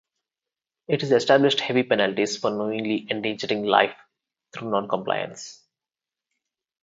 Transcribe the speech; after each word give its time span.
It 0.87 1.03
established 1.03 1.59
heavy 1.59 1.83
penalties 1.83 2.35
for 2.35 2.49
knowingly 2.49 3.05
endangering 3.11 3.65
life 3.65 3.93
through 4.51 4.71
noncompliance. 4.71 5.63